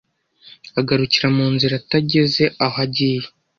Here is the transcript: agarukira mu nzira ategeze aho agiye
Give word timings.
agarukira 0.79 1.27
mu 1.37 1.45
nzira 1.53 1.73
ategeze 1.81 2.43
aho 2.65 2.77
agiye 2.83 3.25